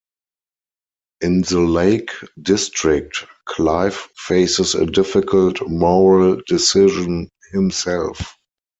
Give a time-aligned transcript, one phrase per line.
[1.21, 2.09] In the Lake
[2.41, 8.35] District, Clive faces a difficult moral decision himself.